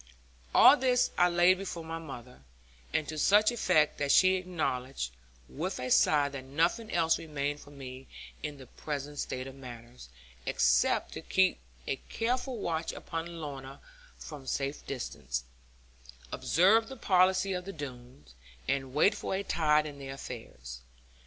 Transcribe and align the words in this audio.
All 0.55 0.75
this 0.77 1.11
I 1.15 1.29
laid 1.29 1.59
before 1.59 1.83
my 1.83 1.99
mother, 1.99 2.41
and 2.91 3.07
to 3.07 3.19
such 3.19 3.51
effect 3.51 3.99
that 3.99 4.11
she 4.11 4.33
acknowledged, 4.33 5.11
with 5.47 5.77
a 5.77 5.91
sigh 5.91 6.27
that 6.29 6.43
nothing 6.43 6.91
else 6.91 7.19
remained 7.19 7.59
for 7.59 7.69
me 7.69 8.07
(in 8.41 8.57
the 8.57 8.65
present 8.65 9.19
state 9.19 9.45
of 9.45 9.53
matters) 9.53 10.09
except 10.47 11.11
to 11.13 11.21
keep 11.21 11.59
a 11.85 11.97
careful 12.09 12.57
watch 12.57 12.91
upon 12.93 13.39
Lorna 13.39 13.79
from 14.17 14.47
safe 14.47 14.83
distance, 14.87 15.43
observe 16.31 16.87
the 16.89 16.97
policy 16.97 17.53
of 17.53 17.65
the 17.65 17.71
Doones, 17.71 18.33
and 18.67 18.95
wait 18.95 19.13
for 19.13 19.35
a 19.35 19.43
tide 19.43 19.85
in 19.85 19.99
their 19.99 20.15
affairs. 20.15 20.81